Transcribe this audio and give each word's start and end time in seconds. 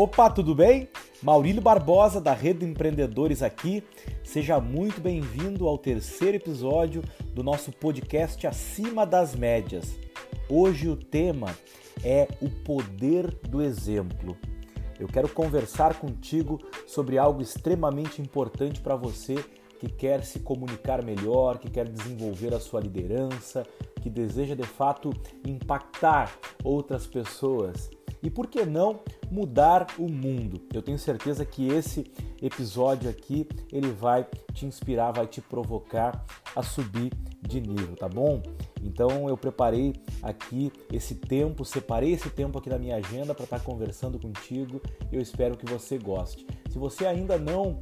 Opa, 0.00 0.30
tudo 0.30 0.54
bem? 0.54 0.88
Maurílio 1.20 1.60
Barbosa 1.60 2.20
da 2.20 2.32
Rede 2.32 2.64
Empreendedores 2.64 3.42
aqui. 3.42 3.82
Seja 4.22 4.60
muito 4.60 5.00
bem-vindo 5.00 5.66
ao 5.66 5.76
terceiro 5.76 6.36
episódio 6.36 7.02
do 7.34 7.42
nosso 7.42 7.72
podcast 7.72 8.46
Acima 8.46 9.04
das 9.04 9.34
Médias. 9.34 9.98
Hoje 10.48 10.88
o 10.88 10.94
tema 10.94 11.48
é 12.04 12.28
o 12.40 12.48
poder 12.48 13.26
do 13.48 13.60
exemplo. 13.60 14.36
Eu 15.00 15.08
quero 15.08 15.28
conversar 15.28 15.98
contigo 15.98 16.60
sobre 16.86 17.18
algo 17.18 17.42
extremamente 17.42 18.22
importante 18.22 18.80
para 18.80 18.94
você 18.94 19.34
que 19.80 19.88
quer 19.88 20.22
se 20.22 20.38
comunicar 20.38 21.04
melhor, 21.04 21.58
que 21.58 21.68
quer 21.68 21.88
desenvolver 21.88 22.54
a 22.54 22.60
sua 22.60 22.80
liderança, 22.80 23.66
que 24.00 24.08
deseja 24.08 24.54
de 24.54 24.62
fato 24.62 25.10
impactar 25.44 26.38
outras 26.62 27.04
pessoas 27.04 27.90
e 28.22 28.30
por 28.30 28.46
que 28.46 28.64
não 28.64 29.00
mudar 29.30 29.86
o 29.98 30.08
mundo. 30.08 30.60
Eu 30.72 30.82
tenho 30.82 30.98
certeza 30.98 31.44
que 31.44 31.68
esse 31.68 32.10
episódio 32.40 33.10
aqui 33.10 33.46
ele 33.72 33.90
vai 33.90 34.26
te 34.52 34.66
inspirar, 34.66 35.12
vai 35.12 35.26
te 35.26 35.40
provocar 35.40 36.24
a 36.54 36.62
subir 36.62 37.12
de 37.40 37.60
nível, 37.60 37.96
tá 37.96 38.08
bom? 38.08 38.42
Então 38.82 39.28
eu 39.28 39.36
preparei 39.36 39.94
aqui 40.22 40.72
esse 40.92 41.14
tempo, 41.14 41.64
separei 41.64 42.12
esse 42.12 42.30
tempo 42.30 42.58
aqui 42.58 42.68
na 42.68 42.78
minha 42.78 42.96
agenda 42.96 43.34
para 43.34 43.44
estar 43.44 43.58
tá 43.58 43.64
conversando 43.64 44.18
contigo. 44.18 44.80
Eu 45.10 45.20
espero 45.20 45.56
que 45.56 45.66
você 45.66 45.98
goste. 45.98 46.46
Se 46.70 46.78
você 46.78 47.06
ainda 47.06 47.38
não 47.38 47.80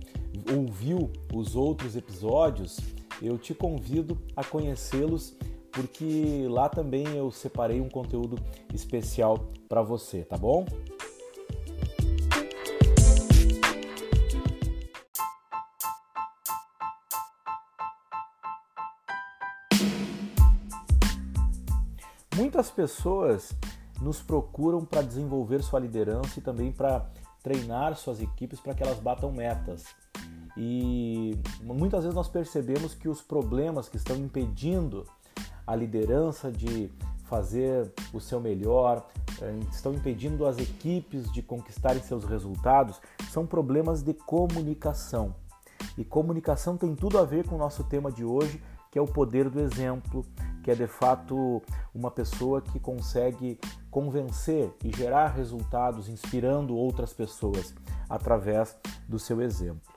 ouviu 0.55 1.11
os 1.34 1.57
outros 1.57 1.97
episódios, 1.97 2.79
eu 3.23 3.39
te 3.39 3.55
convido 3.55 4.19
a 4.34 4.45
conhecê-los 4.45 5.37
porque 5.77 6.48
lá 6.48 6.71
também 6.71 7.07
eu 7.15 7.30
separei 7.30 7.83
um 7.83 7.89
conteúdo 7.89 8.39
especial 8.73 9.37
para 9.69 9.83
você, 9.83 10.25
tá 10.25 10.39
bom? 10.39 10.65
Muitas 22.34 22.70
pessoas 22.70 23.55
nos 24.00 24.22
procuram 24.22 24.83
para 24.83 25.03
desenvolver 25.03 25.62
sua 25.62 25.78
liderança 25.78 26.39
e 26.39 26.43
também 26.43 26.72
para 26.72 27.06
treinar 27.43 27.95
suas 27.97 28.22
equipes 28.22 28.61
para 28.61 28.75
que 28.75 28.83
elas 28.83 28.98
batam 28.98 29.31
metas. 29.31 29.84
E 30.56 31.39
muitas 31.62 32.03
vezes 32.03 32.15
nós 32.15 32.28
percebemos 32.28 32.95
que 32.95 33.11
os 33.11 33.20
problemas 33.20 33.91
que 33.91 33.98
estão 33.98 34.17
impedindo 34.17 35.06
a 35.67 35.75
liderança 35.75 36.50
de 36.50 36.91
fazer 37.25 37.92
o 38.12 38.20
seu 38.20 38.41
melhor, 38.41 39.06
eh, 39.41 39.59
estão 39.70 39.92
impedindo 39.92 40.47
as 40.47 40.59
equipes 40.59 41.31
de 41.33 41.42
conquistarem 41.42 42.00
seus 42.03 42.25
resultados, 42.25 43.00
são 43.31 43.47
problemas 43.47 44.03
de 44.03 44.14
comunicação. 44.14 45.34
E 45.98 46.05
comunicação 46.05 46.77
tem 46.77 46.94
tudo 46.94 47.19
a 47.19 47.25
ver 47.25 47.47
com 47.47 47.56
o 47.56 47.59
nosso 47.59 47.84
tema 47.84 48.12
de 48.12 48.25
hoje, 48.25 48.62
que 48.91 48.98
é 48.98 49.03
o 49.03 49.06
poder 49.06 49.50
do 49.50 49.61
exemplo, 49.61 50.25
que 50.62 50.70
é 50.70 50.75
de 50.75 50.87
fato 50.87 51.62
uma 51.94 52.11
pessoa 52.11 52.61
que 52.61 52.78
consegue 52.78 53.59
convencer 53.91 54.72
e 54.84 54.91
gerar 54.94 55.28
resultados 55.28 56.09
inspirando 56.09 56.77
outras 56.77 57.12
pessoas 57.12 57.75
através 58.09 58.77
do 59.09 59.19
seu 59.19 59.41
exemplo. 59.41 59.95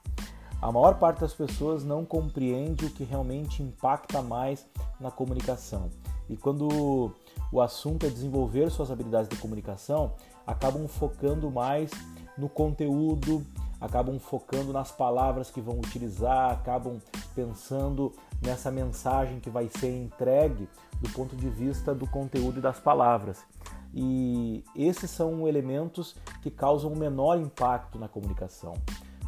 A 0.61 0.71
maior 0.73 0.95
parte 0.95 1.21
das 1.21 1.33
pessoas 1.33 1.85
não 1.85 2.03
compreende 2.03 2.85
o 2.85 2.89
que 2.89 3.05
realmente 3.05 3.63
impacta 3.63 4.21
mais 4.21 4.65
na 4.99 5.09
comunicação. 5.09 5.89
E 6.29 6.35
quando 6.35 7.13
o 7.51 7.61
assunto 7.61 8.05
é 8.05 8.09
desenvolver 8.09 8.69
suas 8.69 8.91
habilidades 8.91 9.29
de 9.29 9.37
comunicação, 9.37 10.13
acabam 10.45 10.85
focando 10.87 11.49
mais 11.49 11.89
no 12.37 12.49
conteúdo, 12.49 13.45
acabam 13.79 14.19
focando 14.19 14.73
nas 14.73 14.91
palavras 14.91 15.49
que 15.49 15.61
vão 15.61 15.77
utilizar, 15.77 16.51
acabam 16.51 16.99
pensando 17.33 18.11
nessa 18.41 18.69
mensagem 18.69 19.39
que 19.39 19.49
vai 19.49 19.69
ser 19.69 19.95
entregue 19.95 20.67
do 21.01 21.09
ponto 21.11 21.37
de 21.37 21.49
vista 21.49 21.95
do 21.95 22.05
conteúdo 22.05 22.59
e 22.59 22.61
das 22.61 22.79
palavras. 22.79 23.43
E 23.93 24.63
esses 24.75 25.09
são 25.09 25.47
elementos 25.47 26.15
que 26.41 26.51
causam 26.51 26.91
o 26.91 26.97
menor 26.97 27.39
impacto 27.39 27.97
na 27.97 28.09
comunicação. 28.09 28.73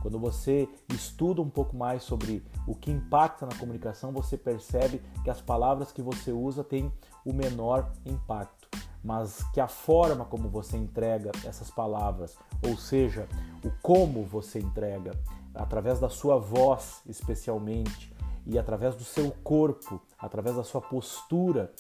Quando 0.02 0.20
você 0.20 0.68
estuda 0.90 1.42
um 1.42 1.50
pouco 1.50 1.76
mais 1.78 2.04
sobre 2.04 2.44
o 2.68 2.74
que 2.76 2.92
impacta 2.92 3.46
na 3.46 3.56
comunicação, 3.56 4.12
você 4.12 4.36
percebe 4.36 5.02
que 5.24 5.30
as 5.30 5.40
palavras 5.40 5.92
que 5.92 6.02
você 6.02 6.32
usa 6.32 6.64
têm 6.64 6.92
o 7.24 7.32
menor 7.32 7.92
impacto, 8.06 8.68
mas 9.04 9.44
que 9.54 9.62
a 9.62 9.68
forma 9.68 10.26
como 10.26 10.50
você 10.50 10.76
entrega 10.76 11.32
essas 11.46 11.70
palavras, 11.70 12.36
ou 12.68 12.76
seja, 12.76 13.28
o 13.64 13.72
como 13.82 14.24
você 14.24 14.60
entrega, 14.60 15.12
através 15.54 16.00
da 16.00 16.10
sua 16.10 16.38
voz 16.38 17.02
especialmente 17.06 18.12
e 18.46 18.58
através 18.58 18.96
do 18.96 19.04
seu 19.04 19.32
corpo, 19.44 20.02
através 20.18 20.56
da 20.56 20.64
sua 20.64 20.82
postura, 20.82 21.72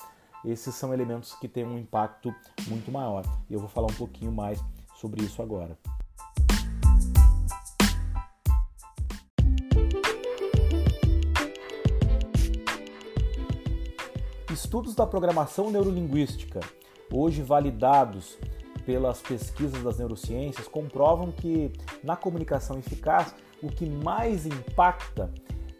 esses 0.45 0.75
são 0.75 0.93
elementos 0.93 1.33
que 1.35 1.47
têm 1.47 1.65
um 1.65 1.77
impacto 1.77 2.33
muito 2.67 2.91
maior. 2.91 3.23
E 3.49 3.53
eu 3.53 3.59
vou 3.59 3.69
falar 3.69 3.87
um 3.87 3.95
pouquinho 3.95 4.31
mais 4.31 4.63
sobre 4.95 5.23
isso 5.23 5.41
agora. 5.41 5.77
Estudos 14.63 14.93
da 14.93 15.07
programação 15.07 15.71
neurolinguística, 15.71 16.59
hoje 17.11 17.41
validados 17.41 18.37
pelas 18.85 19.19
pesquisas 19.19 19.81
das 19.81 19.97
neurociências, 19.97 20.67
comprovam 20.67 21.31
que 21.31 21.73
na 22.03 22.15
comunicação 22.15 22.77
eficaz 22.77 23.33
o 23.61 23.69
que 23.69 23.89
mais 23.89 24.45
impacta 24.45 25.33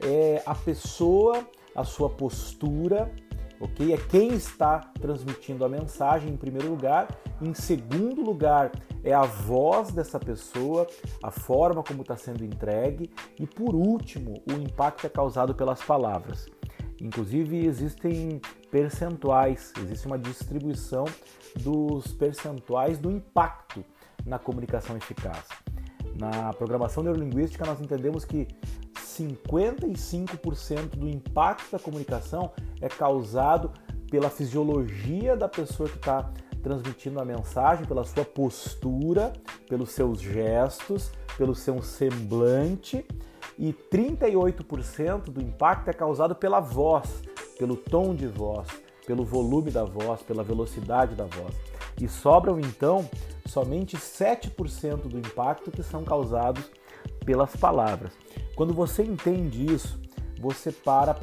é 0.04 0.42
a 0.48 0.56
pessoa, 0.56 1.48
a 1.76 1.84
sua 1.84 2.10
postura, 2.10 3.14
ok? 3.60 3.94
É 3.94 3.98
quem 3.98 4.34
está 4.34 4.80
transmitindo 5.00 5.64
a 5.64 5.70
mensagem 5.70 6.32
em 6.32 6.36
primeiro 6.36 6.68
lugar. 6.68 7.08
Em 7.40 7.54
segundo 7.54 8.24
lugar, 8.24 8.72
é 9.04 9.14
a 9.14 9.24
voz 9.24 9.92
dessa 9.92 10.20
pessoa, 10.20 10.88
a 11.22 11.30
forma 11.30 11.84
como 11.84 12.02
está 12.02 12.18
sendo 12.18 12.44
entregue. 12.44 13.12
E 13.40 13.46
por 13.46 13.76
último, 13.76 14.42
o 14.52 14.54
impacto 14.54 15.06
é 15.06 15.10
causado 15.10 15.54
pelas 15.54 15.84
palavras. 15.84 16.48
Inclusive, 17.02 17.66
existem 17.66 18.40
percentuais, 18.70 19.74
existe 19.80 20.06
uma 20.06 20.20
distribuição 20.20 21.06
dos 21.60 22.14
percentuais 22.14 23.00
do 23.00 23.10
impacto 23.10 23.84
na 24.24 24.38
comunicação 24.38 24.96
eficaz. 24.96 25.48
Na 26.16 26.54
programação 26.54 27.02
neurolinguística, 27.02 27.66
nós 27.66 27.82
entendemos 27.82 28.24
que 28.24 28.48
55% 28.96 30.90
do 30.96 31.10
impacto 31.10 31.72
da 31.72 31.80
comunicação 31.80 32.52
é 32.80 32.88
causado 32.88 33.72
pela 34.12 34.30
fisiologia 34.30 35.36
da 35.36 35.50
pessoa 35.50 35.90
que 35.90 35.98
está 35.98 36.32
transmitindo 36.62 37.20
a 37.20 37.26
mensagem, 37.26 37.86
pela 37.86 38.04
sua 38.04 38.24
postura, 38.24 39.34
pelos 39.68 39.92
seus 39.92 40.22
gestos, 40.22 41.12
pelo 41.36 41.56
seu 41.56 41.82
semblante 41.82 43.04
e 43.58 43.74
38% 43.74 45.26
do 45.26 45.42
impacto 45.42 45.90
é 45.90 45.94
causado 45.94 46.36
pela 46.36 46.60
voz, 46.60 47.22
pelo 47.58 47.76
tom 47.76 48.16
de 48.16 48.28
voz, 48.28 48.68
pelo 49.06 49.24
volume 49.24 49.72
da 49.72 49.84
voz, 49.84 50.22
pela 50.22 50.44
velocidade 50.44 51.16
da 51.16 51.26
voz. 51.26 51.56
E 52.00 52.08
sobram 52.08 52.60
então 52.60 53.10
somente 53.46 53.98
7% 53.98 55.08
do 55.08 55.20
impacto 55.20 55.72
que 55.72 55.84
são 55.84 56.04
causados 56.04 56.70
pelas 57.26 57.56
palavras. 57.56 58.14
Quando 58.56 58.74
você 58.74 59.04
entende 59.04 59.72
isso, 59.74 60.00
você 60.40 60.72
para 60.72 61.14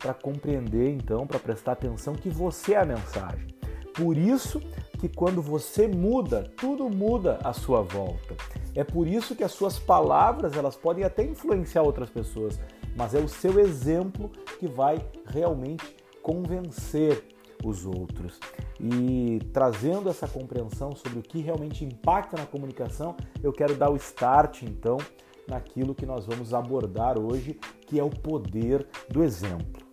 para 0.00 0.14
compreender 0.14 0.90
então, 0.90 1.26
para 1.26 1.38
prestar 1.38 1.72
atenção 1.72 2.14
que 2.14 2.30
você 2.30 2.72
é 2.72 2.78
a 2.78 2.86
mensagem. 2.86 3.48
Por 3.94 4.16
isso 4.16 4.60
que 5.00 5.08
quando 5.08 5.40
você 5.40 5.88
muda, 5.88 6.52
tudo 6.58 6.90
muda 6.90 7.38
à 7.42 7.54
sua 7.54 7.80
volta. 7.80 8.36
É 8.74 8.84
por 8.84 9.06
isso 9.06 9.34
que 9.34 9.42
as 9.42 9.52
suas 9.52 9.78
palavras, 9.78 10.54
elas 10.54 10.76
podem 10.76 11.04
até 11.04 11.24
influenciar 11.24 11.82
outras 11.82 12.10
pessoas, 12.10 12.60
mas 12.94 13.14
é 13.14 13.18
o 13.18 13.28
seu 13.28 13.58
exemplo 13.58 14.30
que 14.58 14.68
vai 14.68 15.02
realmente 15.26 15.96
convencer 16.22 17.24
os 17.64 17.86
outros. 17.86 18.38
E 18.78 19.38
trazendo 19.52 20.10
essa 20.10 20.28
compreensão 20.28 20.94
sobre 20.94 21.18
o 21.18 21.22
que 21.22 21.40
realmente 21.40 21.82
impacta 21.84 22.36
na 22.36 22.46
comunicação, 22.46 23.16
eu 23.42 23.52
quero 23.52 23.74
dar 23.74 23.90
o 23.90 23.96
start 23.96 24.62
então 24.62 24.98
naquilo 25.48 25.94
que 25.94 26.04
nós 26.04 26.26
vamos 26.26 26.52
abordar 26.52 27.18
hoje, 27.18 27.58
que 27.86 27.98
é 27.98 28.04
o 28.04 28.10
poder 28.10 28.86
do 29.08 29.24
exemplo. 29.24 29.89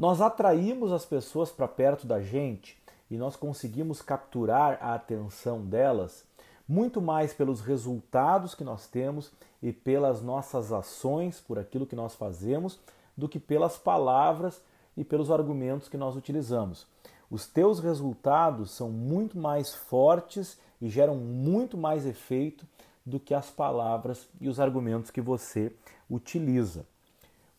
Nós 0.00 0.22
atraímos 0.22 0.92
as 0.92 1.04
pessoas 1.04 1.52
para 1.52 1.68
perto 1.68 2.06
da 2.06 2.22
gente 2.22 2.80
e 3.10 3.18
nós 3.18 3.36
conseguimos 3.36 4.00
capturar 4.00 4.78
a 4.80 4.94
atenção 4.94 5.60
delas 5.60 6.24
muito 6.66 7.02
mais 7.02 7.34
pelos 7.34 7.60
resultados 7.60 8.54
que 8.54 8.64
nós 8.64 8.86
temos 8.86 9.30
e 9.62 9.74
pelas 9.74 10.22
nossas 10.22 10.72
ações, 10.72 11.38
por 11.38 11.58
aquilo 11.58 11.84
que 11.84 11.94
nós 11.94 12.14
fazemos, 12.14 12.80
do 13.14 13.28
que 13.28 13.38
pelas 13.38 13.76
palavras 13.76 14.62
e 14.96 15.04
pelos 15.04 15.30
argumentos 15.30 15.86
que 15.86 15.98
nós 15.98 16.16
utilizamos. 16.16 16.86
Os 17.30 17.46
teus 17.46 17.78
resultados 17.78 18.70
são 18.70 18.88
muito 18.88 19.36
mais 19.36 19.74
fortes 19.74 20.58
e 20.80 20.88
geram 20.88 21.16
muito 21.16 21.76
mais 21.76 22.06
efeito 22.06 22.66
do 23.04 23.20
que 23.20 23.34
as 23.34 23.50
palavras 23.50 24.26
e 24.40 24.48
os 24.48 24.58
argumentos 24.58 25.10
que 25.10 25.20
você 25.20 25.70
utiliza. 26.08 26.86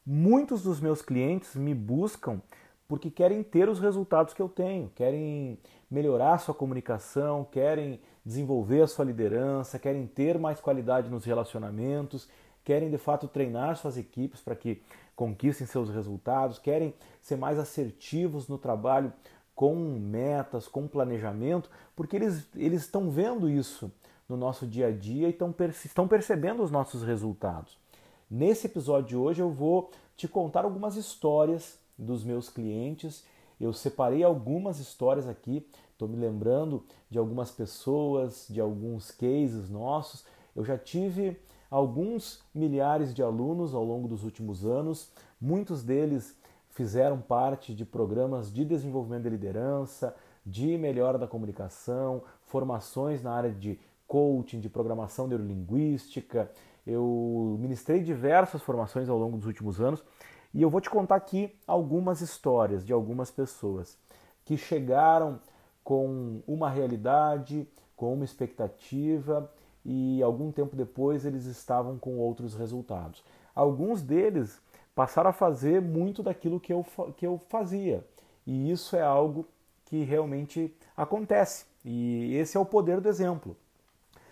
Muitos 0.06 0.63
dos 0.63 0.80
meus 0.80 1.01
clientes 1.01 1.56
me 1.56 1.75
buscam 1.75 2.42
porque 2.88 3.12
querem 3.12 3.44
ter 3.44 3.69
os 3.69 3.80
resultados 3.80 4.33
que 4.33 4.42
eu 4.42 4.50
tenho, 4.50 4.89
querem 4.95 5.59
melhorar 5.89 6.39
sua 6.39 6.56
comunicação, 6.56 7.45
querem 7.45 8.01
desenvolver 8.25 8.81
a 8.81 8.88
sua 8.88 9.06
liderança, 9.06 9.80
querem 9.80 10.07
ter 10.07 10.39
mais 10.39 10.59
qualidade 10.59 11.09
nos 11.09 11.24
relacionamentos, 11.24 12.27
querem 12.63 12.89
de 12.89 12.98
fato 12.98 13.27
treinar 13.27 13.77
suas 13.77 13.95
equipes 13.95 14.42
para 14.42 14.56
que 14.56 14.81
conquistem 15.15 15.68
seus 15.68 15.89
resultados, 15.89 16.57
querem 16.57 16.94
ser 17.21 17.36
mais 17.36 17.59
assertivos 17.59 18.48
no 18.48 18.57
trabalho 18.57 19.13
com 19.53 19.75
metas, 19.75 20.68
com 20.68 20.88
planejamento, 20.88 21.69
porque 21.95 22.15
eles, 22.15 22.50
eles 22.56 22.81
estão 22.81 23.12
vendo 23.12 23.48
isso 23.48 23.92
no 24.27 24.36
nosso 24.36 24.65
dia 24.65 24.88
a 24.88 24.92
dia 24.92 25.27
e 25.27 25.31
estão, 25.31 25.53
estão 25.86 26.07
percebendo 26.07 26.63
os 26.63 26.71
nossos 26.71 27.03
resultados. 27.03 27.80
Nesse 28.33 28.67
episódio 28.67 29.09
de 29.09 29.17
hoje 29.17 29.41
eu 29.41 29.51
vou 29.51 29.91
te 30.15 30.25
contar 30.25 30.63
algumas 30.63 30.95
histórias 30.95 31.77
dos 31.97 32.23
meus 32.23 32.47
clientes. 32.47 33.25
Eu 33.59 33.73
separei 33.73 34.23
algumas 34.23 34.79
histórias 34.79 35.27
aqui, 35.27 35.67
estou 35.91 36.07
me 36.07 36.15
lembrando 36.15 36.81
de 37.09 37.17
algumas 37.17 37.51
pessoas, 37.51 38.45
de 38.49 38.61
alguns 38.61 39.11
cases 39.11 39.69
nossos. 39.69 40.23
Eu 40.55 40.63
já 40.63 40.77
tive 40.77 41.37
alguns 41.69 42.41
milhares 42.55 43.13
de 43.13 43.21
alunos 43.21 43.73
ao 43.73 43.83
longo 43.83 44.07
dos 44.07 44.23
últimos 44.23 44.65
anos, 44.65 45.11
muitos 45.39 45.83
deles 45.83 46.33
fizeram 46.69 47.19
parte 47.19 47.75
de 47.75 47.83
programas 47.83 48.49
de 48.49 48.63
desenvolvimento 48.63 49.23
de 49.23 49.29
liderança, 49.29 50.15
de 50.45 50.77
melhora 50.77 51.17
da 51.17 51.27
comunicação, 51.27 52.23
formações 52.45 53.21
na 53.21 53.33
área 53.33 53.51
de 53.51 53.77
coaching, 54.07 54.59
de 54.59 54.67
programação 54.67 55.25
neurolinguística. 55.25 56.49
Eu 56.85 57.57
ministrei 57.59 58.01
diversas 58.01 58.61
formações 58.61 59.09
ao 59.09 59.17
longo 59.17 59.37
dos 59.37 59.45
últimos 59.45 59.79
anos 59.79 60.03
e 60.53 60.61
eu 60.61 60.69
vou 60.69 60.81
te 60.81 60.89
contar 60.89 61.15
aqui 61.15 61.55
algumas 61.67 62.21
histórias 62.21 62.85
de 62.85 62.91
algumas 62.91 63.31
pessoas 63.31 63.97
que 64.43 64.57
chegaram 64.57 65.39
com 65.83 66.41
uma 66.47 66.69
realidade, 66.69 67.67
com 67.95 68.13
uma 68.13 68.25
expectativa 68.25 69.49
e 69.85 70.21
algum 70.21 70.51
tempo 70.51 70.75
depois 70.75 71.25
eles 71.25 71.45
estavam 71.45 71.97
com 71.97 72.17
outros 72.17 72.55
resultados. 72.55 73.23
Alguns 73.55 74.01
deles 74.01 74.59
passaram 74.95 75.29
a 75.29 75.33
fazer 75.33 75.81
muito 75.81 76.21
daquilo 76.21 76.59
que 76.59 76.73
eu, 76.73 76.85
que 77.15 77.25
eu 77.25 77.37
fazia 77.49 78.05
e 78.45 78.71
isso 78.71 78.95
é 78.95 79.01
algo 79.01 79.47
que 79.85 80.03
realmente 80.03 80.75
acontece 80.97 81.65
e 81.83 82.35
esse 82.35 82.57
é 82.57 82.59
o 82.59 82.65
poder 82.65 82.99
do 82.99 83.09
exemplo. 83.09 83.55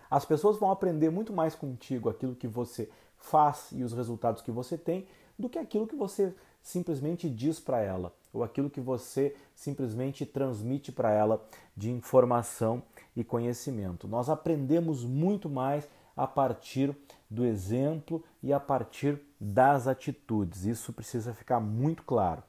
As 0.09 0.25
pessoas 0.25 0.57
vão 0.57 0.71
aprender 0.71 1.09
muito 1.09 1.31
mais 1.31 1.53
contigo 1.53 2.09
aquilo 2.09 2.35
que 2.35 2.47
você 2.47 2.89
faz 3.17 3.69
e 3.71 3.83
os 3.83 3.93
resultados 3.93 4.41
que 4.41 4.51
você 4.51 4.77
tem 4.77 5.05
do 5.37 5.47
que 5.47 5.59
aquilo 5.59 5.85
que 5.85 5.95
você 5.95 6.33
simplesmente 6.61 7.29
diz 7.29 7.59
para 7.59 7.79
ela 7.79 8.13
ou 8.33 8.43
aquilo 8.43 8.69
que 8.69 8.81
você 8.81 9.35
simplesmente 9.55 10.25
transmite 10.25 10.91
para 10.91 11.11
ela 11.11 11.43
de 11.75 11.91
informação 11.91 12.81
e 13.15 13.23
conhecimento. 13.23 14.07
Nós 14.07 14.29
aprendemos 14.29 15.03
muito 15.03 15.49
mais 15.49 15.87
a 16.15 16.27
partir 16.27 16.95
do 17.29 17.45
exemplo 17.45 18.23
e 18.41 18.51
a 18.51 18.59
partir 18.59 19.19
das 19.39 19.87
atitudes. 19.87 20.65
Isso 20.65 20.91
precisa 20.91 21.33
ficar 21.33 21.59
muito 21.59 22.03
claro. 22.03 22.43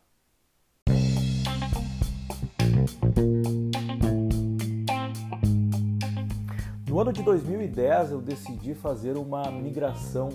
No 7.01 7.05
ano 7.05 7.15
de 7.15 7.23
2010 7.23 8.11
eu 8.11 8.21
decidi 8.21 8.75
fazer 8.75 9.17
uma 9.17 9.51
migração 9.51 10.29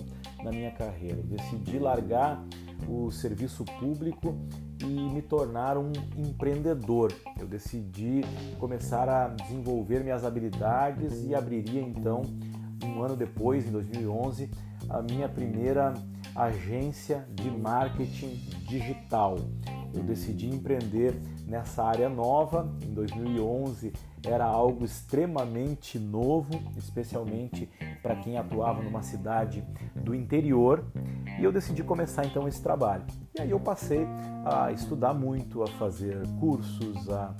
na 0.43 0.49
minha 0.49 0.71
carreira. 0.71 1.17
Eu 1.17 1.37
decidi 1.37 1.77
largar 1.77 2.43
o 2.89 3.11
serviço 3.11 3.63
público 3.79 4.35
e 4.81 4.85
me 4.87 5.21
tornar 5.21 5.77
um 5.77 5.91
empreendedor. 6.17 7.13
Eu 7.39 7.45
decidi 7.45 8.21
começar 8.57 9.07
a 9.07 9.27
desenvolver 9.27 10.03
minhas 10.03 10.25
habilidades 10.25 11.23
e 11.23 11.35
abriria 11.35 11.81
então, 11.81 12.23
um 12.83 12.99
ano 13.03 13.15
depois, 13.15 13.67
em 13.67 13.71
2011, 13.71 14.49
a 14.89 15.03
minha 15.03 15.29
primeira 15.29 15.93
agência 16.35 17.27
de 17.31 17.51
marketing 17.51 18.41
digital. 18.67 19.37
Eu 19.93 20.01
decidi 20.01 20.49
empreender 20.49 21.13
nessa 21.45 21.83
área 21.83 22.09
nova. 22.09 22.67
Em 22.83 22.91
2011 22.91 23.93
era 24.27 24.45
algo 24.45 24.83
extremamente 24.83 25.99
novo, 25.99 26.51
especialmente 26.77 27.69
para 28.01 28.15
quem 28.15 28.37
atuava 28.37 28.81
numa 28.81 29.01
cidade 29.01 29.63
do 29.95 30.13
interior, 30.15 30.83
e 31.39 31.43
eu 31.43 31.51
decidi 31.51 31.83
começar 31.83 32.25
então 32.25 32.47
esse 32.47 32.61
trabalho. 32.61 33.03
E 33.37 33.41
aí 33.41 33.51
eu 33.51 33.59
passei 33.59 34.07
a 34.45 34.71
estudar 34.71 35.13
muito, 35.13 35.63
a 35.63 35.67
fazer 35.67 36.21
cursos, 36.39 37.09
a 37.09 37.33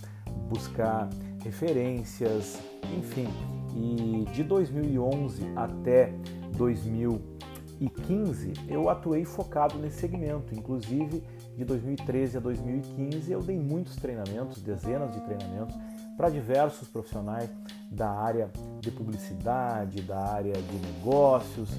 buscar 0.49 1.09
referências, 1.43 2.59
enfim. 2.97 3.27
E 3.75 4.25
de 4.31 4.43
2011 4.43 5.43
até 5.55 6.13
2015 6.57 8.53
eu 8.67 8.89
atuei 8.89 9.25
focado 9.25 9.77
nesse 9.77 9.99
segmento, 9.99 10.53
inclusive 10.55 11.23
de 11.57 11.65
2013 11.65 12.37
a 12.37 12.39
2015 12.39 13.31
eu 13.31 13.41
dei 13.41 13.57
muitos 13.59 13.95
treinamentos, 13.95 14.61
dezenas 14.61 15.13
de 15.13 15.21
treinamentos 15.21 15.75
para 16.15 16.29
diversos 16.29 16.87
profissionais 16.87 17.49
da 17.91 18.09
área 18.09 18.49
de 18.79 18.91
publicidade, 18.91 20.01
da 20.01 20.19
área 20.19 20.53
de 20.53 20.77
negócios, 20.77 21.69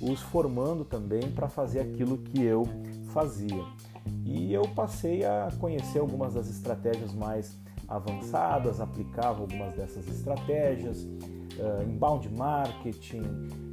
os 0.00 0.20
formando 0.20 0.84
também 0.84 1.30
para 1.30 1.48
fazer 1.48 1.80
aquilo 1.80 2.18
que 2.18 2.42
eu 2.42 2.64
fazia. 3.12 3.64
E 4.24 4.52
eu 4.52 4.62
passei 4.62 5.24
a 5.24 5.48
conhecer 5.58 5.98
algumas 5.98 6.34
das 6.34 6.48
estratégias 6.48 7.14
mais 7.14 7.56
avançadas, 7.88 8.80
aplicava 8.80 9.40
algumas 9.40 9.74
dessas 9.74 10.06
estratégias, 10.08 11.02
uh, 11.02 11.82
inbound 11.88 12.28
marketing 12.36 13.22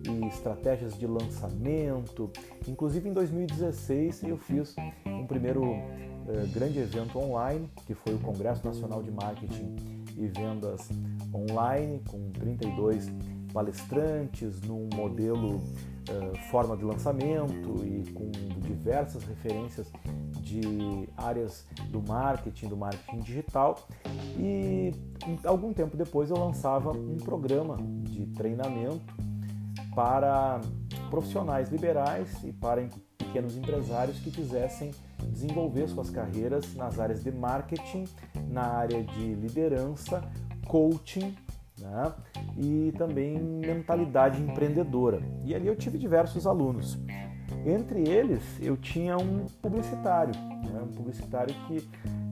e 0.07 0.27
estratégias 0.27 0.97
de 0.97 1.07
lançamento. 1.07 2.31
Inclusive 2.67 3.09
em 3.09 3.13
2016 3.13 4.23
eu 4.23 4.37
fiz 4.37 4.75
um 5.05 5.25
primeiro 5.25 5.63
uh, 5.63 6.47
grande 6.53 6.79
evento 6.79 7.17
online, 7.19 7.67
que 7.85 7.93
foi 7.93 8.13
o 8.13 8.19
Congresso 8.19 8.65
Nacional 8.65 9.01
de 9.01 9.11
Marketing 9.11 10.02
e 10.17 10.27
Vendas 10.27 10.89
Online, 11.33 12.01
com 12.09 12.31
32 12.31 13.09
palestrantes 13.53 14.59
num 14.61 14.89
modelo 14.95 15.57
uh, 15.57 16.37
forma 16.49 16.75
de 16.75 16.83
lançamento 16.83 17.85
e 17.85 18.11
com 18.11 18.31
diversas 18.61 19.23
referências 19.23 19.91
de 20.41 21.07
áreas 21.15 21.65
do 21.89 22.01
marketing, 22.01 22.67
do 22.67 22.77
marketing 22.77 23.19
digital. 23.19 23.87
E 24.37 24.91
algum 25.43 25.71
tempo 25.71 25.95
depois 25.95 26.29
eu 26.29 26.37
lançava 26.37 26.91
um 26.91 27.17
programa 27.17 27.77
de 28.03 28.25
treinamento 28.27 29.15
para 29.95 30.59
profissionais 31.09 31.69
liberais 31.69 32.43
e 32.43 32.51
para 32.51 32.87
pequenos 33.17 33.55
empresários 33.55 34.19
que 34.19 34.31
quisessem 34.31 34.91
desenvolver 35.31 35.87
suas 35.87 36.09
carreiras 36.09 36.75
nas 36.75 36.99
áreas 36.99 37.23
de 37.23 37.31
marketing, 37.31 38.05
na 38.49 38.63
área 38.63 39.03
de 39.03 39.33
liderança, 39.35 40.23
coaching 40.67 41.35
né? 41.79 42.13
e 42.57 42.93
também 42.97 43.37
mentalidade 43.39 44.41
empreendedora. 44.41 45.21
E 45.43 45.53
ali 45.53 45.67
eu 45.67 45.75
tive 45.75 45.97
diversos 45.97 46.47
alunos. 46.47 46.97
Entre 47.65 48.07
eles, 48.07 48.43
eu 48.61 48.75
tinha 48.75 49.17
um 49.17 49.45
publicitário, 49.61 50.33
né? 50.35 50.81
um 50.81 50.93
publicitário 50.93 51.53
que 51.67 51.87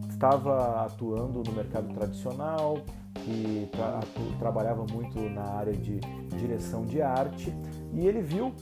estava 0.09 0.85
atuando 0.85 1.43
no 1.43 1.51
mercado 1.53 1.93
tradicional, 1.93 2.77
que 3.13 3.69
tra 3.71 3.99
trabalhava 4.39 4.85
muito 4.85 5.19
na 5.19 5.43
área 5.43 5.73
de 5.73 5.99
direção 6.37 6.85
de 6.85 7.01
arte, 7.01 7.53
e 7.93 8.05
ele 8.05 8.21
viu 8.21 8.53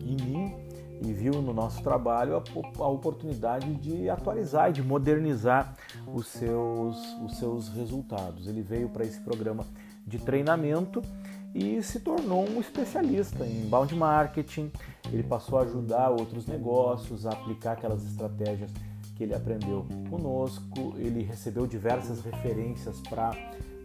em 0.00 0.16
mim 0.24 0.63
e 1.02 1.12
viu 1.12 1.42
no 1.42 1.52
nosso 1.52 1.82
trabalho 1.82 2.36
a, 2.36 2.82
a 2.82 2.88
oportunidade 2.88 3.74
de 3.74 4.08
atualizar 4.08 4.70
e 4.70 4.72
de 4.72 4.82
modernizar 4.82 5.74
os 6.06 6.26
seus, 6.26 6.96
os 7.22 7.36
seus 7.36 7.68
resultados. 7.68 8.46
Ele 8.46 8.62
veio 8.62 8.88
para 8.88 9.04
esse 9.04 9.20
programa 9.20 9.64
de 10.06 10.18
treinamento 10.18 11.02
e 11.54 11.80
se 11.82 12.00
tornou 12.00 12.48
um 12.48 12.60
especialista 12.60 13.44
em 13.44 13.66
inbound 13.66 13.94
marketing. 13.94 14.70
Ele 15.12 15.22
passou 15.22 15.58
a 15.58 15.62
ajudar 15.62 16.10
outros 16.10 16.46
negócios 16.46 17.26
a 17.26 17.30
aplicar 17.30 17.72
aquelas 17.72 18.04
estratégias 18.04 18.70
que 19.14 19.22
ele 19.22 19.34
aprendeu 19.34 19.86
conosco. 20.10 20.94
Ele 20.96 21.22
recebeu 21.22 21.66
diversas 21.66 22.20
referências 22.22 23.00
para 23.08 23.30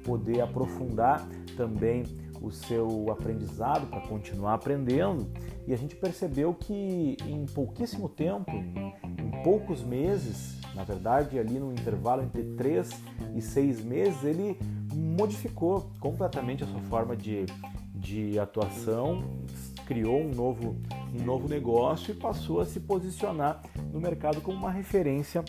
poder 0.04 0.42
aprofundar 0.42 1.28
também 1.56 2.04
o 2.42 2.52
seu 2.52 3.12
aprendizado, 3.12 3.88
para 3.88 4.02
continuar 4.02 4.54
aprendendo. 4.54 5.28
E 5.68 5.74
a 5.74 5.78
gente 5.78 5.96
percebeu 5.96 6.54
que 6.54 7.18
em 7.26 7.46
pouquíssimo 7.46 8.08
tempo, 8.10 8.52
em 8.52 9.44
poucos 9.44 9.84
meses, 9.84 10.60
Na 10.76 10.84
verdade, 10.84 11.38
ali 11.38 11.60
no 11.60 11.72
intervalo 11.72 12.22
entre 12.22 12.44
três 12.56 12.90
e 13.36 13.42
seis 13.42 13.84
meses, 13.84 14.24
ele 14.24 14.58
modificou 14.94 15.92
completamente 16.00 16.64
a 16.64 16.68
sua 16.68 16.80
forma 16.82 17.18
de, 17.18 17.46
de 17.94 18.40
atuação, 18.40 19.24
criou 19.86 20.22
um 20.22 20.30
novo, 20.30 20.78
um 21.14 21.24
novo 21.24 21.50
negócio 21.50 22.12
e 22.12 22.16
passou 22.16 22.62
a 22.62 22.66
se 22.66 22.80
posicionar 22.80 23.62
no 23.92 24.00
mercado 24.00 24.40
como 24.42 24.58
uma 24.58 24.72
referência 24.72 25.44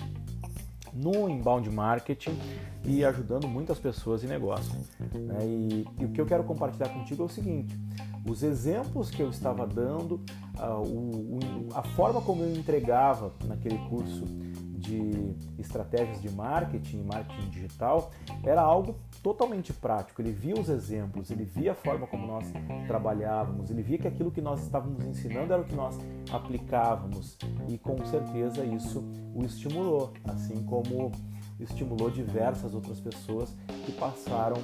no 0.92 1.28
inbound 1.28 1.68
marketing 1.70 2.36
e 2.84 3.04
ajudando 3.04 3.46
muitas 3.46 3.78
pessoas 3.78 4.24
em 4.24 4.26
negócio. 4.26 4.72
Né? 5.14 5.38
E, 5.44 5.86
e, 5.98 6.04
o 6.04 6.08
que 6.10 6.20
eu 6.20 6.26
quero 6.26 6.44
compartilhar 6.44 6.88
contigo 6.88 7.22
é 7.22 7.26
o 7.26 7.28
seguinte: 7.28 7.78
os 8.28 8.42
exemplos 8.42 9.10
que 9.10 9.22
eu 9.22 9.30
estava 9.30 9.66
dando, 9.66 10.20
a, 10.58 10.78
o, 10.78 11.38
a 11.74 11.82
forma 11.82 12.20
como 12.20 12.42
eu 12.42 12.54
entregava 12.54 13.32
naquele 13.46 13.78
curso 13.88 14.24
de 14.90 15.60
estratégias 15.60 16.20
de 16.20 16.30
marketing, 16.30 17.04
marketing 17.04 17.48
digital, 17.50 18.10
era 18.42 18.60
algo 18.60 18.96
totalmente 19.22 19.72
prático. 19.72 20.20
Ele 20.20 20.32
via 20.32 20.54
os 20.54 20.68
exemplos, 20.68 21.30
ele 21.30 21.44
via 21.44 21.72
a 21.72 21.74
forma 21.74 22.06
como 22.06 22.26
nós 22.26 22.44
trabalhávamos, 22.86 23.70
ele 23.70 23.82
via 23.82 23.98
que 23.98 24.08
aquilo 24.08 24.30
que 24.30 24.40
nós 24.40 24.62
estávamos 24.62 25.04
ensinando 25.04 25.52
era 25.52 25.62
o 25.62 25.64
que 25.64 25.74
nós 25.74 25.98
aplicávamos 26.32 27.36
e 27.68 27.78
com 27.78 28.04
certeza 28.06 28.64
isso 28.64 29.04
o 29.34 29.44
estimulou, 29.44 30.12
assim 30.24 30.62
como 30.64 31.12
estimulou 31.60 32.10
diversas 32.10 32.74
outras 32.74 32.98
pessoas 33.00 33.54
que 33.84 33.92
passaram 33.92 34.56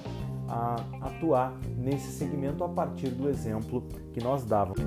a 0.49 0.77
atuar 1.03 1.57
nesse 1.77 2.11
segmento 2.13 2.65
a 2.65 2.69
partir 2.69 3.11
do 3.11 3.29
exemplo 3.29 3.87
que 4.13 4.23
nós 4.23 4.45
dávamos. 4.45 4.81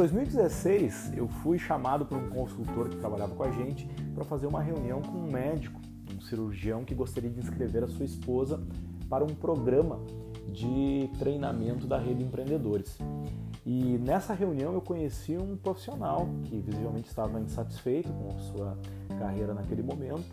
2016, 0.00 1.12
eu 1.14 1.28
fui 1.28 1.58
chamado 1.58 2.06
por 2.06 2.16
um 2.16 2.30
consultor 2.30 2.88
que 2.88 2.96
trabalhava 2.96 3.34
com 3.34 3.42
a 3.42 3.50
gente 3.50 3.86
para 4.14 4.24
fazer 4.24 4.46
uma 4.46 4.62
reunião 4.62 5.02
com 5.02 5.18
um 5.18 5.30
médico, 5.30 5.78
um 6.16 6.18
cirurgião 6.22 6.86
que 6.86 6.94
gostaria 6.94 7.28
de 7.28 7.38
inscrever 7.38 7.84
a 7.84 7.86
sua 7.86 8.06
esposa 8.06 8.58
para 9.10 9.22
um 9.22 9.34
programa 9.34 10.00
de 10.48 11.10
treinamento 11.18 11.86
da 11.86 11.98
rede 11.98 12.24
empreendedores. 12.24 12.96
E 13.66 13.98
nessa 13.98 14.32
reunião 14.32 14.72
eu 14.72 14.80
conheci 14.80 15.36
um 15.36 15.54
profissional 15.54 16.26
que 16.44 16.58
visivelmente 16.62 17.08
estava 17.08 17.38
insatisfeito 17.38 18.10
com 18.10 18.34
a 18.34 18.38
sua 18.38 18.78
carreira 19.18 19.52
naquele 19.52 19.82
momento 19.82 20.24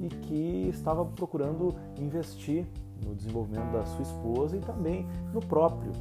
e 0.00 0.08
que 0.08 0.68
estava 0.70 1.04
procurando 1.04 1.72
investir 2.00 2.66
no 3.06 3.14
desenvolvimento 3.14 3.70
da 3.70 3.86
sua 3.86 4.02
esposa 4.02 4.56
e 4.56 4.60
também 4.60 5.06
no 5.32 5.38
próprio. 5.38 5.92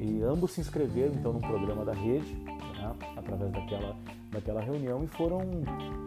E 0.00 0.22
ambos 0.22 0.52
se 0.52 0.60
inscreveram 0.60 1.14
então 1.14 1.32
no 1.32 1.40
programa 1.40 1.84
da 1.84 1.92
rede, 1.92 2.34
né, 2.34 2.94
através 3.16 3.50
daquela, 3.52 3.96
daquela 4.30 4.60
reunião, 4.60 5.02
e 5.02 5.06
foram 5.08 5.40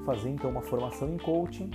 fazer 0.05 0.29
então 0.29 0.49
uma 0.49 0.61
formação 0.61 1.13
em 1.13 1.17
coaching, 1.17 1.69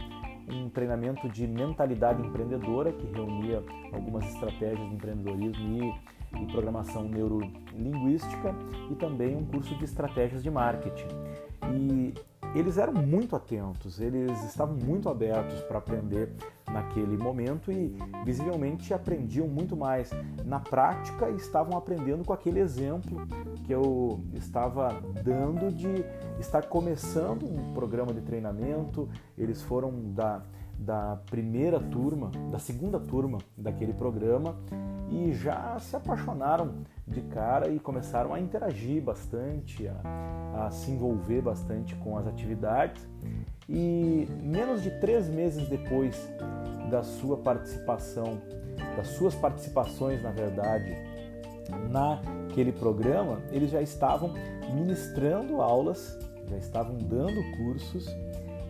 um 0.48 0.68
treinamento 0.70 1.28
de 1.28 1.46
mentalidade 1.46 2.22
empreendedora 2.22 2.92
que 2.92 3.06
reunia 3.06 3.62
algumas 3.92 4.24
estratégias 4.26 4.88
de 4.88 4.94
empreendedorismo 4.94 5.84
e 5.84 6.16
e 6.34 6.46
programação 6.46 7.04
neurolinguística 7.04 8.54
e 8.90 8.94
também 8.96 9.36
um 9.36 9.44
curso 9.44 9.74
de 9.76 9.84
estratégias 9.84 10.42
de 10.42 10.50
marketing. 10.50 11.08
E 11.74 12.14
eles 12.54 12.78
eram 12.78 12.92
muito 12.92 13.36
atentos, 13.36 14.00
eles 14.00 14.44
estavam 14.44 14.76
muito 14.76 15.08
abertos 15.08 15.60
para 15.62 15.78
aprender 15.78 16.32
naquele 16.70 17.16
momento 17.16 17.70
e 17.70 17.96
visivelmente 18.24 18.92
aprendiam 18.92 19.46
muito 19.46 19.76
mais 19.76 20.10
na 20.44 20.60
prática 20.60 21.28
e 21.30 21.36
estavam 21.36 21.76
aprendendo 21.76 22.24
com 22.24 22.32
aquele 22.32 22.60
exemplo 22.60 23.26
que 23.64 23.72
eu 23.72 24.20
estava 24.34 25.00
dando 25.22 25.72
de 25.72 26.04
estar 26.38 26.66
começando 26.66 27.44
um 27.44 27.72
programa 27.72 28.12
de 28.12 28.20
treinamento. 28.20 29.08
Eles 29.36 29.62
foram 29.62 30.12
da 30.12 30.42
da 30.78 31.18
primeira 31.30 31.80
turma, 31.80 32.30
da 32.50 32.58
segunda 32.58 32.98
turma 33.00 33.38
daquele 33.56 33.92
programa 33.92 34.56
e 35.10 35.32
já 35.32 35.78
se 35.78 35.96
apaixonaram 35.96 36.74
de 37.06 37.20
cara 37.22 37.68
e 37.68 37.78
começaram 37.78 38.34
a 38.34 38.40
interagir 38.40 39.02
bastante, 39.02 39.86
a, 39.88 40.66
a 40.66 40.70
se 40.70 40.90
envolver 40.90 41.40
bastante 41.40 41.94
com 41.96 42.16
as 42.18 42.26
atividades. 42.26 43.06
E 43.68 44.28
menos 44.42 44.82
de 44.82 44.90
três 45.00 45.28
meses 45.28 45.68
depois 45.68 46.30
da 46.90 47.02
sua 47.02 47.36
participação, 47.36 48.40
das 48.96 49.08
suas 49.08 49.34
participações, 49.34 50.22
na 50.22 50.30
verdade, 50.30 50.96
naquele 51.90 52.72
programa, 52.72 53.40
eles 53.50 53.70
já 53.70 53.82
estavam 53.82 54.32
ministrando 54.72 55.60
aulas, 55.60 56.18
já 56.48 56.56
estavam 56.56 56.96
dando 56.98 57.42
cursos 57.56 58.06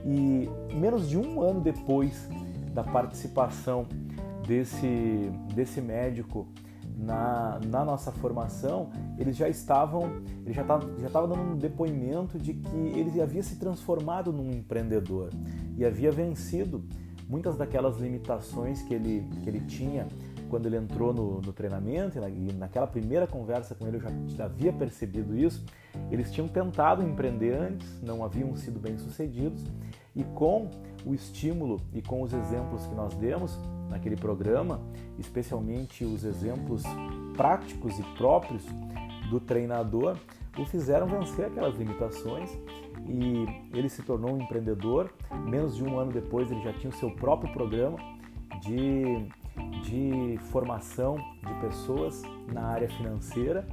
e 0.06 0.48
menos 0.75 1.08
de 1.08 1.18
um 1.18 1.42
ano 1.42 1.60
depois 1.60 2.28
da 2.72 2.84
participação 2.84 3.86
desse, 4.46 5.32
desse 5.54 5.80
médico 5.80 6.46
na, 6.96 7.60
na 7.66 7.84
nossa 7.84 8.12
formação, 8.12 8.88
eles 9.18 9.36
já 9.36 9.48
estavam, 9.48 10.22
ele 10.44 10.54
já 10.54 10.62
estava 10.62 10.88
já 10.98 11.08
dando 11.08 11.34
um 11.34 11.56
depoimento 11.56 12.38
de 12.38 12.54
que 12.54 12.76
ele 12.76 13.20
havia 13.20 13.42
se 13.42 13.56
transformado 13.56 14.32
num 14.32 14.50
empreendedor 14.50 15.30
e 15.76 15.84
havia 15.84 16.10
vencido 16.10 16.84
muitas 17.28 17.56
daquelas 17.56 17.98
limitações 17.98 18.82
que 18.82 18.94
ele, 18.94 19.28
que 19.42 19.48
ele 19.48 19.60
tinha 19.60 20.06
quando 20.48 20.66
ele 20.66 20.76
entrou 20.76 21.12
no, 21.12 21.40
no 21.40 21.52
treinamento, 21.52 22.18
e 22.18 22.52
naquela 22.52 22.86
primeira 22.86 23.26
conversa 23.26 23.74
com 23.74 23.86
ele 23.86 23.96
eu 23.96 24.00
já, 24.00 24.10
já 24.28 24.44
havia 24.44 24.72
percebido 24.72 25.36
isso, 25.36 25.64
eles 26.10 26.30
tinham 26.32 26.48
tentado 26.48 27.02
empreender 27.02 27.54
antes, 27.54 28.00
não 28.02 28.24
haviam 28.24 28.54
sido 28.56 28.78
bem 28.78 28.98
sucedidos, 28.98 29.64
e 30.14 30.24
com 30.24 30.70
o 31.04 31.14
estímulo 31.14 31.80
e 31.92 32.00
com 32.00 32.22
os 32.22 32.32
exemplos 32.32 32.86
que 32.86 32.94
nós 32.94 33.14
demos 33.14 33.58
naquele 33.88 34.16
programa, 34.16 34.80
especialmente 35.18 36.04
os 36.04 36.24
exemplos 36.24 36.82
práticos 37.36 37.98
e 37.98 38.02
próprios 38.16 38.64
do 39.30 39.38
treinador, 39.38 40.16
o 40.58 40.64
fizeram 40.64 41.06
vencer 41.06 41.46
aquelas 41.46 41.76
limitações 41.76 42.50
e 43.06 43.46
ele 43.76 43.88
se 43.88 44.02
tornou 44.02 44.34
um 44.34 44.40
empreendedor. 44.40 45.10
Menos 45.44 45.76
de 45.76 45.84
um 45.84 45.98
ano 45.98 46.12
depois, 46.12 46.50
ele 46.50 46.62
já 46.62 46.72
tinha 46.72 46.90
o 46.90 46.96
seu 46.96 47.10
próprio 47.10 47.52
programa 47.52 47.98
de 48.62 49.28
de 49.82 50.38
formação 50.50 51.16
de 51.46 51.54
pessoas 51.60 52.22
na 52.52 52.62
área 52.62 52.88
financeira, 52.88 53.66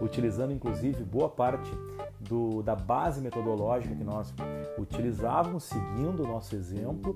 utilizando 0.00 0.52
inclusive 0.52 1.02
boa 1.04 1.28
parte 1.28 1.70
do, 2.20 2.62
da 2.62 2.74
base 2.74 3.20
metodológica 3.20 3.94
que 3.94 4.04
nós 4.04 4.32
utilizávamos, 4.78 5.64
seguindo 5.64 6.22
o 6.22 6.26
nosso 6.26 6.54
exemplo. 6.54 7.14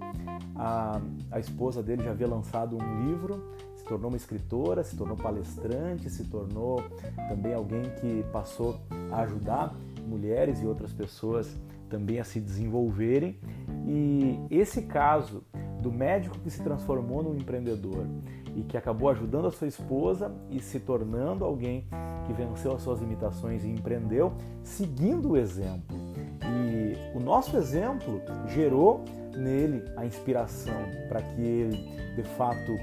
A, 0.56 1.00
a 1.30 1.38
esposa 1.38 1.82
dele 1.82 2.02
já 2.02 2.10
havia 2.10 2.28
lançado 2.28 2.76
um 2.76 3.06
livro, 3.06 3.42
se 3.76 3.84
tornou 3.84 4.10
uma 4.10 4.16
escritora, 4.16 4.82
se 4.82 4.96
tornou 4.96 5.16
palestrante, 5.16 6.08
se 6.10 6.24
tornou 6.24 6.82
também 7.28 7.54
alguém 7.54 7.82
que 8.00 8.24
passou 8.32 8.80
a 9.10 9.22
ajudar 9.22 9.74
mulheres 10.06 10.60
e 10.60 10.66
outras 10.66 10.92
pessoas 10.92 11.58
também 11.88 12.20
a 12.20 12.24
se 12.24 12.40
desenvolverem. 12.40 13.38
E 13.86 14.38
esse 14.50 14.82
caso 14.82 15.42
do 15.80 15.90
médico 15.90 16.38
que 16.38 16.50
se 16.50 16.62
transformou 16.62 17.22
num 17.22 17.34
empreendedor 17.34 18.06
e 18.54 18.62
que 18.62 18.76
acabou 18.76 19.08
ajudando 19.08 19.46
a 19.46 19.50
sua 19.50 19.68
esposa 19.68 20.32
e 20.50 20.60
se 20.60 20.80
tornando 20.80 21.44
alguém 21.44 21.86
que 22.26 22.32
venceu 22.32 22.72
as 22.72 22.82
suas 22.82 23.00
limitações 23.00 23.64
e 23.64 23.68
empreendeu, 23.68 24.32
seguindo 24.62 25.30
o 25.30 25.36
exemplo. 25.36 25.96
E 26.42 27.16
o 27.16 27.20
nosso 27.20 27.56
exemplo 27.56 28.20
gerou 28.48 29.04
nele 29.36 29.84
a 29.96 30.04
inspiração 30.04 30.74
para 31.08 31.22
que 31.22 31.40
ele, 31.40 31.76
de 32.16 32.22
fato, 32.22 32.76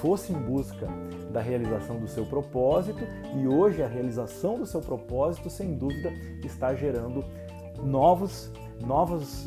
fosse 0.00 0.32
em 0.32 0.38
busca 0.38 0.86
da 1.32 1.40
realização 1.40 1.98
do 1.98 2.06
seu 2.06 2.26
propósito 2.26 3.04
e 3.36 3.46
hoje 3.46 3.82
a 3.82 3.88
realização 3.88 4.58
do 4.58 4.66
seu 4.66 4.80
propósito, 4.80 5.48
sem 5.48 5.74
dúvida, 5.74 6.12
está 6.44 6.74
gerando 6.74 7.24
novos 7.82 8.52
novas, 8.80 9.46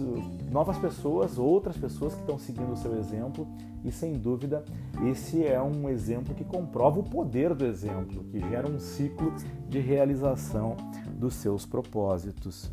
novas 0.52 0.78
pessoas, 0.78 1.38
outras 1.38 1.78
pessoas 1.78 2.14
que 2.14 2.22
estão 2.22 2.38
seguindo 2.38 2.72
o 2.72 2.78
seu 2.78 2.98
exemplo, 2.98 3.48
e 3.84 3.92
sem 3.92 4.14
dúvida 4.14 4.64
esse 5.06 5.46
é 5.46 5.62
um 5.62 5.90
exemplo 5.90 6.34
que 6.34 6.44
comprova 6.44 7.00
o 7.00 7.04
poder 7.04 7.54
do 7.54 7.66
exemplo, 7.66 8.24
que 8.26 8.40
gera 8.40 8.70
um 8.70 8.80
ciclo 8.80 9.34
de 9.70 9.80
realização 9.80 10.76
dos 11.14 11.36
seus 11.36 11.66
propósitos. 11.66 12.72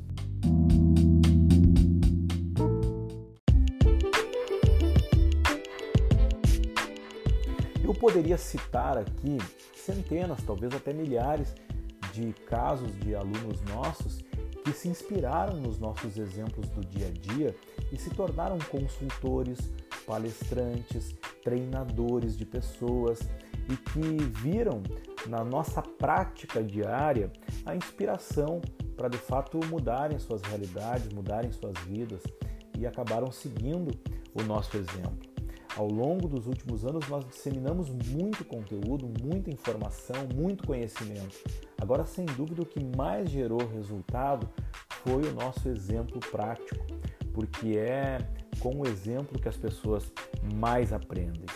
Eu 7.83 7.95
poderia 7.95 8.39
citar 8.39 8.99
aqui 8.99 9.39
centenas, 9.75 10.43
talvez 10.43 10.75
até 10.75 10.93
milhares 10.93 11.55
de 12.13 12.33
casos 12.47 12.95
de 13.01 13.15
alunos 13.15 13.61
nossos 13.63 14.25
que 14.64 14.73
se 14.73 14.88
inspiraram 14.88 15.59
nos 15.59 15.78
nossos 15.78 16.16
exemplos 16.16 16.68
do 16.71 16.80
dia 16.80 17.09
a 17.09 17.11
dia 17.11 17.54
e 17.92 17.99
se 17.99 18.09
tornaram 18.09 18.59
consultores, 18.71 19.59
palestrantes, 20.06 21.14
treinadores 21.42 22.37
de 22.37 22.47
pessoas 22.47 23.21
e 23.68 23.76
que 23.76 24.25
viram 24.40 24.83
na 25.26 25.44
nossa 25.44 25.83
prática 25.83 26.62
diária 26.62 27.30
a 27.66 27.76
inspiração 27.76 28.62
para 28.97 29.09
de 29.09 29.18
fato 29.18 29.61
mudarem 29.66 30.18
suas 30.18 30.40
realidades, 30.42 31.12
mudarem 31.12 31.52
suas 31.52 31.76
vidas 31.80 32.23
e 32.78 32.87
acabaram 32.87 33.30
seguindo 33.30 33.90
o 34.35 34.42
nosso 34.42 34.76
exemplo. 34.76 35.34
Ao 35.76 35.88
longo 35.88 36.28
dos 36.28 36.47
últimos 36.47 36.85
anos, 36.85 37.09
nós 37.09 37.26
disseminamos 37.26 37.90
muito 37.90 38.45
conteúdo, 38.45 39.11
muita 39.21 39.50
informação, 39.50 40.14
muito 40.33 40.64
conhecimento. 40.64 41.37
Agora, 41.81 42.07
sem 42.07 42.25
dúvida, 42.26 42.62
o 42.62 42.66
que 42.66 42.83
mais 42.97 43.28
gerou 43.28 43.59
resultado 43.66 44.49
foi 45.02 45.23
o 45.25 45.35
nosso 45.35 45.69
exemplo 45.69 46.21
prático, 46.31 46.87
porque 47.33 47.76
é 47.76 48.19
com 48.61 48.81
o 48.81 48.87
exemplo 48.87 49.38
que 49.38 49.49
as 49.49 49.57
pessoas 49.57 50.12
mais 50.54 50.93
aprendem. 50.93 51.47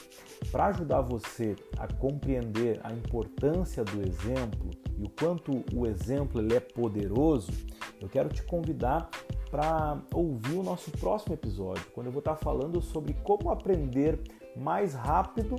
Para 0.50 0.66
ajudar 0.66 1.00
você 1.02 1.54
a 1.78 1.86
compreender 1.86 2.80
a 2.82 2.92
importância 2.92 3.84
do 3.84 4.02
exemplo 4.02 4.70
e 4.98 5.04
o 5.04 5.10
quanto 5.10 5.64
o 5.72 5.86
exemplo 5.86 6.40
ele 6.40 6.56
é 6.56 6.60
poderoso, 6.60 7.52
eu 8.00 8.08
quero 8.08 8.28
te 8.28 8.42
convidar 8.42 9.08
para 9.50 10.00
ouvir 10.14 10.56
o 10.56 10.62
nosso 10.62 10.90
próximo 10.92 11.34
episódio, 11.34 11.84
quando 11.94 12.06
eu 12.06 12.12
vou 12.12 12.20
estar 12.20 12.36
falando 12.36 12.80
sobre 12.80 13.14
como 13.24 13.50
aprender 13.50 14.20
mais 14.56 14.94
rápido 14.94 15.56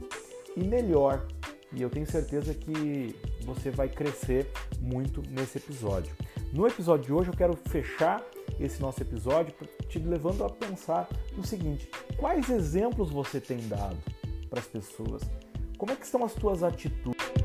e 0.56 0.64
melhor. 0.64 1.26
E 1.72 1.82
eu 1.82 1.90
tenho 1.90 2.06
certeza 2.06 2.54
que 2.54 3.16
você 3.46 3.70
vai 3.70 3.88
crescer 3.88 4.52
muito 4.80 5.22
nesse 5.30 5.58
episódio. 5.58 6.16
No 6.52 6.68
episódio 6.68 7.06
de 7.06 7.14
hoje 7.14 7.30
eu 7.30 7.38
quero 7.38 7.56
fechar 7.56 8.24
esse 8.60 8.82
nosso 8.82 9.02
episódio 9.02 9.54
te 9.88 10.00
levando 10.00 10.44
a 10.44 10.50
pensar 10.50 11.08
no 11.38 11.44
seguinte: 11.44 11.90
quais 12.18 12.50
exemplos 12.50 13.12
você 13.12 13.40
tem 13.40 13.60
dado 13.68 13.98
para 14.50 14.60
as 14.60 14.68
pessoas? 14.68 15.22
Como 15.78 15.92
é 15.92 15.96
que 15.96 16.06
estão 16.06 16.26
as 16.26 16.34
tuas 16.34 16.64
atitudes? 16.64 17.39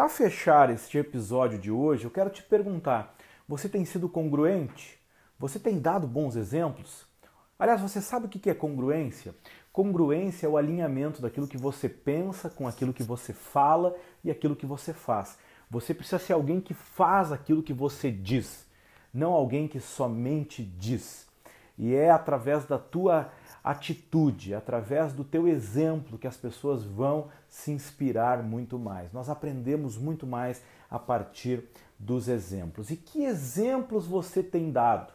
Para 0.00 0.08
fechar 0.08 0.70
este 0.70 0.96
episódio 0.96 1.58
de 1.58 1.70
hoje, 1.70 2.04
eu 2.04 2.10
quero 2.10 2.30
te 2.30 2.42
perguntar: 2.42 3.14
você 3.46 3.68
tem 3.68 3.84
sido 3.84 4.08
congruente? 4.08 4.98
Você 5.38 5.58
tem 5.58 5.78
dado 5.78 6.06
bons 6.06 6.36
exemplos? 6.36 7.04
Aliás, 7.58 7.82
você 7.82 8.00
sabe 8.00 8.24
o 8.24 8.28
que 8.30 8.48
é 8.48 8.54
congruência? 8.54 9.34
Congruência 9.70 10.46
é 10.46 10.48
o 10.48 10.56
alinhamento 10.56 11.20
daquilo 11.20 11.46
que 11.46 11.58
você 11.58 11.86
pensa 11.86 12.48
com 12.48 12.66
aquilo 12.66 12.94
que 12.94 13.02
você 13.02 13.34
fala 13.34 13.94
e 14.24 14.30
aquilo 14.30 14.56
que 14.56 14.64
você 14.64 14.94
faz. 14.94 15.36
Você 15.70 15.92
precisa 15.92 16.18
ser 16.18 16.32
alguém 16.32 16.62
que 16.62 16.72
faz 16.72 17.30
aquilo 17.30 17.62
que 17.62 17.74
você 17.74 18.10
diz, 18.10 18.66
não 19.12 19.34
alguém 19.34 19.68
que 19.68 19.80
somente 19.80 20.64
diz. 20.64 21.28
E 21.76 21.94
é 21.94 22.10
através 22.10 22.64
da 22.64 22.78
tua 22.78 23.30
atitude, 23.62 24.54
através 24.54 25.12
do 25.12 25.24
teu 25.24 25.46
exemplo, 25.46 26.18
que 26.18 26.26
as 26.26 26.36
pessoas 26.36 26.84
vão 26.84 27.28
se 27.48 27.70
inspirar 27.70 28.42
muito 28.42 28.78
mais. 28.78 29.12
Nós 29.12 29.28
aprendemos 29.28 29.98
muito 29.98 30.26
mais 30.26 30.62
a 30.90 30.98
partir 30.98 31.64
dos 31.98 32.28
exemplos. 32.28 32.90
E 32.90 32.96
que 32.96 33.24
exemplos 33.24 34.06
você 34.06 34.42
tem 34.42 34.70
dado? 34.70 35.12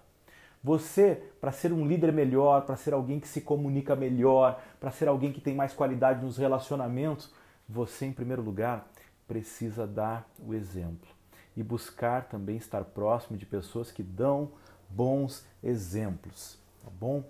Você, 0.64 1.22
para 1.40 1.52
ser 1.52 1.72
um 1.72 1.88
líder 1.88 2.12
melhor, 2.12 2.66
para 2.66 2.76
ser 2.76 2.94
alguém 2.94 3.20
que 3.20 3.28
se 3.28 3.42
comunica 3.42 3.96
melhor, 3.96 4.62
para 4.80 4.92
ser 4.92 5.08
alguém 5.08 5.32
que 5.32 5.42
tem 5.42 5.54
mais 5.54 5.74
qualidade 5.74 6.24
nos 6.24 6.38
relacionamentos, 6.38 7.32
você, 7.68 8.08
em 8.08 8.14
primeiro 8.14 8.42
lugar, 8.42 8.88
precisa 9.28 9.86
dar 9.86 10.28
o 10.40 10.54
exemplo 10.54 11.08
e 11.56 11.64
buscar 11.64 12.26
também 12.26 12.58
estar 12.58 12.84
próximo 12.84 13.38
de 13.38 13.46
pessoas 13.46 13.92
que 13.92 14.04
dão 14.04 14.52
bons 14.90 15.46
exemplos, 15.64 16.58
tá 16.84 16.90
bom? 17.00 17.24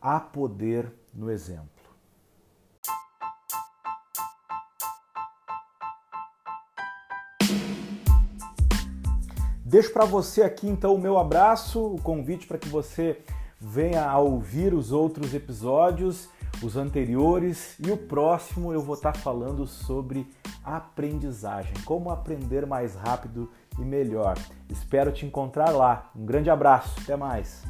Há 0.00 0.20
poder 0.20 0.92
no 1.12 1.30
exemplo. 1.30 1.78
Deixo 9.64 9.92
para 9.92 10.06
você 10.06 10.42
aqui 10.42 10.66
então 10.66 10.94
o 10.94 10.98
meu 10.98 11.18
abraço, 11.18 11.94
o 11.94 12.00
convite 12.00 12.46
para 12.46 12.56
que 12.56 12.68
você 12.68 13.20
venha 13.60 14.08
a 14.08 14.18
ouvir 14.18 14.72
os 14.72 14.92
outros 14.92 15.34
episódios, 15.34 16.28
os 16.62 16.74
anteriores 16.74 17.76
e 17.78 17.90
o 17.90 17.96
próximo 17.96 18.72
eu 18.72 18.80
vou 18.80 18.94
estar 18.94 19.12
tá 19.12 19.18
falando 19.18 19.66
sobre 19.66 20.26
aprendizagem, 20.64 21.74
como 21.84 22.10
aprender 22.10 22.66
mais 22.66 22.94
rápido 22.94 23.50
e 23.78 23.82
melhor. 23.82 24.38
Espero 24.70 25.12
te 25.12 25.26
encontrar 25.26 25.70
lá. 25.70 26.10
Um 26.16 26.24
grande 26.24 26.48
abraço, 26.48 26.98
até 27.02 27.14
mais. 27.14 27.62